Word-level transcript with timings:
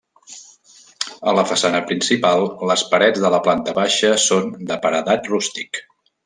A 1.31 1.33
la 1.39 1.43
façana 1.49 1.81
principal, 1.91 2.47
les 2.71 2.85
parets 2.95 3.21
de 3.27 3.31
la 3.37 3.43
planta 3.49 3.77
baixa 3.81 4.11
són 4.27 4.51
de 4.73 4.79
paredat 4.87 5.31
rústic. 5.35 5.83